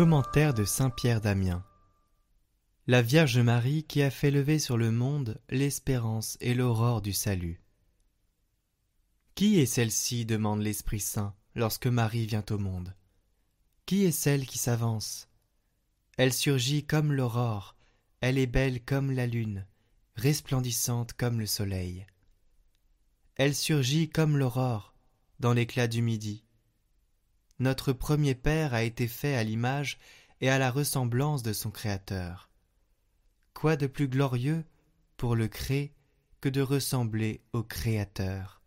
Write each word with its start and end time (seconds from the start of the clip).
Commentaire 0.00 0.54
de 0.54 0.64
Saint 0.64 0.88
Pierre 0.88 1.20
d'Amiens 1.20 1.62
La 2.86 3.02
Vierge 3.02 3.38
Marie 3.38 3.84
qui 3.84 4.00
a 4.00 4.10
fait 4.10 4.30
lever 4.30 4.58
sur 4.58 4.78
le 4.78 4.90
monde 4.90 5.38
l'espérance 5.50 6.38
et 6.40 6.54
l'aurore 6.54 7.02
du 7.02 7.12
salut. 7.12 7.60
Qui 9.34 9.60
est 9.60 9.66
celle-ci 9.66 10.24
demande 10.24 10.62
l'Esprit 10.62 11.00
Saint 11.00 11.34
lorsque 11.54 11.86
Marie 11.86 12.24
vient 12.24 12.46
au 12.48 12.56
monde. 12.56 12.96
Qui 13.84 14.06
est 14.06 14.10
celle 14.10 14.46
qui 14.46 14.56
s'avance? 14.56 15.28
Elle 16.16 16.32
surgit 16.32 16.82
comme 16.82 17.12
l'aurore, 17.12 17.76
elle 18.22 18.38
est 18.38 18.46
belle 18.46 18.82
comme 18.82 19.10
la 19.10 19.26
lune, 19.26 19.66
resplendissante 20.14 21.12
comme 21.12 21.38
le 21.38 21.46
soleil. 21.46 22.06
Elle 23.36 23.54
surgit 23.54 24.08
comme 24.08 24.38
l'aurore, 24.38 24.94
dans 25.40 25.52
l'éclat 25.52 25.88
du 25.88 26.00
midi. 26.00 26.46
Notre 27.60 27.92
premier 27.92 28.34
Père 28.34 28.72
a 28.72 28.84
été 28.84 29.06
fait 29.06 29.36
à 29.36 29.44
l'image 29.44 29.98
et 30.40 30.48
à 30.48 30.58
la 30.58 30.70
ressemblance 30.70 31.42
de 31.42 31.52
son 31.52 31.70
Créateur. 31.70 32.48
Quoi 33.52 33.76
de 33.76 33.86
plus 33.86 34.08
glorieux 34.08 34.64
pour 35.18 35.36
le 35.36 35.46
Cré 35.46 35.92
que 36.40 36.48
de 36.48 36.62
ressembler 36.62 37.42
au 37.52 37.62
Créateur? 37.62 38.62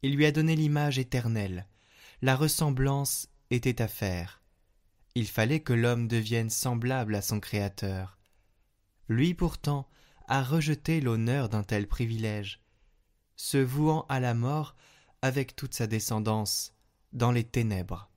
Il 0.00 0.16
lui 0.16 0.24
a 0.24 0.32
donné 0.32 0.56
l'image 0.56 0.98
éternelle, 0.98 1.66
la 2.22 2.34
ressemblance 2.34 3.28
était 3.50 3.82
à 3.82 3.88
faire. 3.88 4.42
Il 5.14 5.26
fallait 5.26 5.60
que 5.60 5.74
l'homme 5.74 6.08
devienne 6.08 6.48
semblable 6.48 7.14
à 7.14 7.20
son 7.20 7.40
Créateur. 7.40 8.16
Lui 9.10 9.34
pourtant 9.34 9.86
a 10.28 10.42
rejeté 10.42 11.02
l'honneur 11.02 11.50
d'un 11.50 11.62
tel 11.62 11.86
privilège, 11.86 12.62
se 13.36 13.58
vouant 13.58 14.06
à 14.08 14.18
la 14.18 14.32
mort 14.32 14.76
avec 15.20 15.54
toute 15.54 15.74
sa 15.74 15.86
descendance 15.86 16.72
dans 17.12 17.32
les 17.32 17.44
ténèbres. 17.44 18.10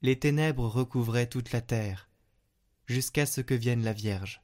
Les 0.00 0.18
ténèbres 0.18 0.66
recouvraient 0.66 1.28
toute 1.28 1.52
la 1.52 1.60
terre, 1.60 2.08
jusqu'à 2.86 3.26
ce 3.26 3.40
que 3.40 3.54
vienne 3.54 3.84
la 3.84 3.92
Vierge. 3.92 4.42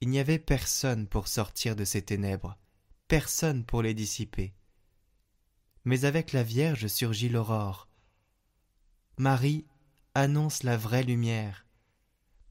Il 0.00 0.08
n'y 0.08 0.18
avait 0.18 0.38
personne 0.38 1.06
pour 1.06 1.28
sortir 1.28 1.76
de 1.76 1.84
ces 1.84 2.02
ténèbres, 2.02 2.58
personne 3.08 3.64
pour 3.64 3.82
les 3.82 3.94
dissiper. 3.94 4.54
Mais 5.84 6.04
avec 6.04 6.32
la 6.32 6.42
Vierge 6.42 6.86
surgit 6.88 7.28
l'aurore. 7.28 7.88
Marie 9.18 9.64
annonce 10.14 10.62
la 10.62 10.76
vraie 10.76 11.04
lumière. 11.04 11.66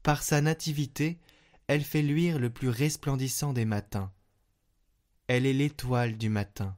Par 0.02 0.22
sa 0.22 0.40
nativité, 0.40 1.18
elle 1.66 1.84
fait 1.84 2.02
luire 2.02 2.38
le 2.38 2.50
plus 2.50 2.68
resplendissant 2.68 3.52
des 3.52 3.64
matins. 3.64 4.12
Elle 5.26 5.46
est 5.46 5.52
l'étoile 5.52 6.16
du 6.16 6.28
matin. 6.28 6.76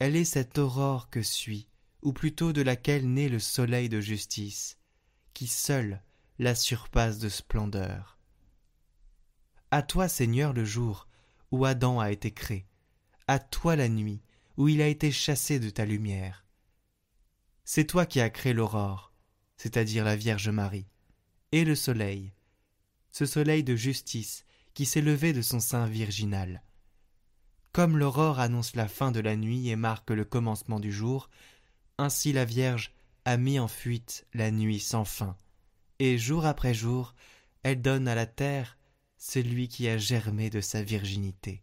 Elle 0.00 0.16
est 0.16 0.24
cette 0.24 0.56
aurore 0.56 1.10
que 1.10 1.22
suit, 1.22 1.68
ou 2.00 2.14
plutôt 2.14 2.54
de 2.54 2.62
laquelle 2.62 3.12
naît 3.12 3.28
le 3.28 3.38
soleil 3.38 3.90
de 3.90 4.00
justice, 4.00 4.78
qui 5.34 5.46
seul 5.46 6.02
la 6.38 6.54
surpasse 6.54 7.18
de 7.18 7.28
splendeur. 7.28 8.18
À 9.70 9.82
toi, 9.82 10.08
Seigneur, 10.08 10.54
le 10.54 10.64
jour 10.64 11.06
où 11.50 11.66
Adam 11.66 12.00
a 12.00 12.10
été 12.10 12.30
créé, 12.30 12.66
à 13.28 13.38
toi 13.38 13.76
la 13.76 13.90
nuit 13.90 14.22
où 14.56 14.68
il 14.68 14.80
a 14.80 14.88
été 14.88 15.12
chassé 15.12 15.60
de 15.60 15.68
ta 15.68 15.84
lumière. 15.84 16.46
C'est 17.66 17.84
toi 17.84 18.06
qui 18.06 18.22
as 18.22 18.30
créé 18.30 18.54
l'aurore, 18.54 19.12
c'est-à-dire 19.58 20.04
la 20.04 20.16
Vierge 20.16 20.48
Marie, 20.48 20.88
et 21.52 21.66
le 21.66 21.74
soleil, 21.74 22.32
ce 23.10 23.26
soleil 23.26 23.64
de 23.64 23.76
justice 23.76 24.46
qui 24.72 24.86
s'est 24.86 25.02
levé 25.02 25.34
de 25.34 25.42
son 25.42 25.60
sein 25.60 25.86
virginal. 25.86 26.62
Comme 27.72 27.96
l'aurore 27.96 28.40
annonce 28.40 28.74
la 28.74 28.88
fin 28.88 29.12
de 29.12 29.20
la 29.20 29.36
nuit 29.36 29.68
et 29.68 29.76
marque 29.76 30.10
le 30.10 30.24
commencement 30.24 30.80
du 30.80 30.90
jour, 30.90 31.30
ainsi 31.98 32.32
la 32.32 32.44
Vierge 32.44 32.92
a 33.24 33.36
mis 33.36 33.58
en 33.58 33.68
fuite 33.68 34.26
la 34.34 34.50
nuit 34.50 34.80
sans 34.80 35.04
fin, 35.04 35.36
et 35.98 36.18
jour 36.18 36.46
après 36.46 36.74
jour, 36.74 37.14
elle 37.62 37.80
donne 37.80 38.08
à 38.08 38.14
la 38.14 38.26
terre 38.26 38.76
celui 39.18 39.68
qui 39.68 39.88
a 39.88 39.98
germé 39.98 40.50
de 40.50 40.60
sa 40.60 40.82
virginité. 40.82 41.62